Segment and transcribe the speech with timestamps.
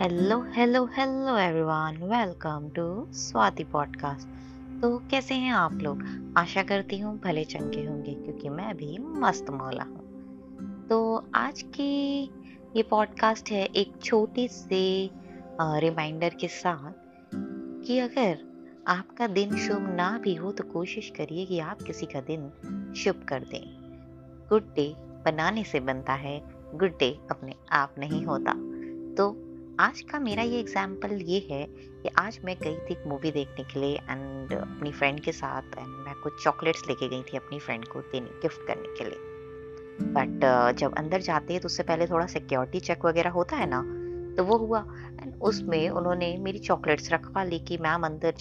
[0.00, 4.28] Hello hello hello everyone welcome to Swati podcast
[4.82, 6.02] तो कैसे हैं आप लोग?
[6.38, 10.98] आशा करती हूँ भले चंगे होंगे, क्योंकि मैं भी मस्त मौला हूँ। तो
[11.34, 12.22] आज की
[12.76, 15.10] ये पॉडकास्ट है एक छोटी सी
[15.60, 16.92] रिमाइंडर के साथ
[17.86, 18.44] कि अगर
[18.88, 22.48] आपका दिन शुभ ना भी हो तो कोशिश करिए कि आप किसी का दिन
[22.96, 23.64] शुभ कर दें।
[24.48, 24.92] गुड डे
[25.24, 26.40] बनाने से बनता है
[26.74, 28.52] गुड डे अपने आप नहीं होता।
[29.14, 29.32] तो
[29.80, 31.64] आज का मेरा ये एग्ज़ाम्पल ये है
[32.02, 35.76] कि आज मैं गई थी एक मूवी देखने के लिए एंड अपनी फ्रेंड के साथ
[35.78, 39.18] एंड मैं कुछ चॉकलेट्स लेके गई थी अपनी फ्रेंड को देने गिफ्ट करने के लिए।
[40.12, 43.66] बट uh, जब अंदर जाते हैं तो उससे पहले थोड़ा सिक्योरिटी चेक वगैरह होता है
[43.70, 43.80] ना
[44.36, 44.80] तो वो हुआ
[45.20, 48.32] एंड उसमें उन्होंने मेरी चॉकलेट्स रखवा ली कि मैम अंदर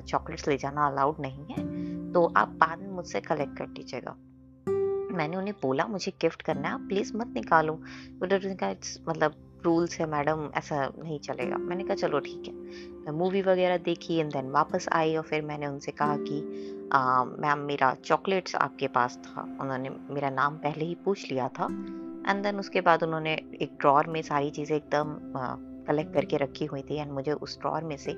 [0.00, 4.16] चॉकलेट्स ले जाना अलाउड नहीं है तो आप बाद में मुझसे कलेक्ट कर दीजिएगा।
[5.16, 7.74] मैंने उन्हें बोला मुझे गिफ्ट करना है आप प्लीज़ मत निकालो।
[8.22, 12.54] मतलब रूल्स है मैडम, ऐसा नहीं चलेगा। मैंने कहा, चलो ठीक है।
[13.00, 16.42] मैं मूवी वगैरह देखी एंड देन वापस आई और फिर मैंने उनसे कहा कि
[17.40, 21.66] मैम मेरा चॉकलेट्स आपके पास था। उन्होंने मेरा नाम पहले ही पूछ लिया था।
[22.30, 25.16] एंड देन उसके बाद उन्होंने एक ड्रॉर में सारी चीज़ें एकदम
[25.86, 28.12] कलेक्ट करके रखी हुई थी एंड मुझे उस ड्रॉर में से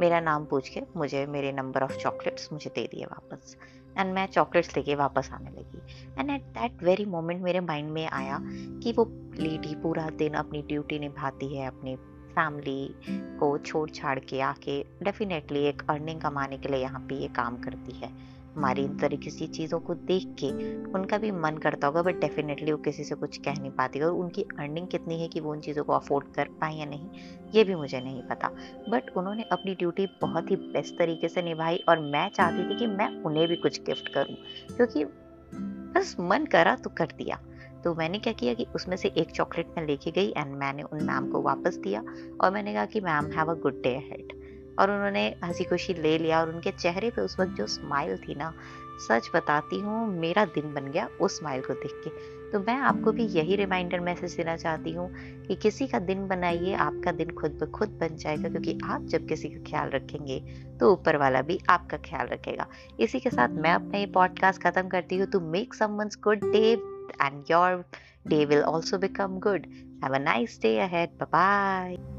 [0.00, 3.56] मेरा नाम पूछ के मुझे मेरे नंबर ऑफ़ चॉकलेट्स मुझे दे दिए वापस।
[3.98, 5.80] एंड मैं चॉकलेट्स लेके वापस आने लगी।
[6.18, 8.38] And at that very moment मेरे माइंड में आया
[8.82, 9.04] कि वो
[9.38, 11.96] लेडी पूरा दिन अपनी ड्यूटी निभाती है, अपनी
[12.32, 12.94] फैमिली
[13.38, 17.56] को छोड़ छाड़ के आके डेफिनेटली एक अर्निंग कमाने के लिए यहाँ पे ये काम
[17.62, 18.10] करती है।
[18.56, 20.48] हमारी इन तरीके की चीज़ों को देख के
[20.92, 24.12] उनका भी मन करता होगा बट डेफिनेटली वो किसी से कुछ कह नहीं पाती और
[24.12, 27.08] उनकी अर्निंग कितनी है कि वो उन चीज़ों को अफोर्ड कर पाए या नहीं
[27.54, 28.48] ये भी मुझे नहीं पता।
[28.88, 32.86] बट उन्होंने अपनी ड्यूटी बहुत ही बेस्ट तरीके से निभाई और मैं चाहती थी कि
[32.86, 34.36] मैं उन्हें भी कुछ गिफ्ट करूँ
[34.76, 35.04] क्योंकि
[35.94, 37.38] बस मन करा तो कर दिया।
[37.84, 41.02] तो मैंने क्या किया कि उसमें से एक चॉकलेट मैं लेके गई एंड मैंने उन
[41.04, 42.02] मैम को वापस दिया
[42.40, 44.32] और मैंने कहा कि ma'am have a good day ahead
[44.78, 48.34] और उन्होंने हँसी खुशी ले लिया और उनके चेहरे पे उस वक्त जो स्माइल थी
[48.34, 48.52] ना,
[49.00, 52.10] सच बताती हूँ, मेरा दिन बन गया उस स्माइल को देख के।
[52.52, 55.08] तो मैं आपको भी यही रिमाइंडर मैसेज देना चाहती हूँ
[55.46, 59.26] कि किसी का दिन बनाइए, आपका दिन खुद ब खुद बन जाएगा, क्योंकि आप जब
[59.28, 60.38] किसी का ख्याल रखेंगे
[60.80, 62.66] तो ऊपर वाला भी आपका ख्याल रखेगा।
[63.00, 66.72] इसी के साथ मैं अपना ये पॉडकास्ट खत्म करती हूँ to make someone's good day
[66.72, 67.84] and your
[68.28, 69.66] day will also become good
[70.04, 72.11] have a nice day ahead bye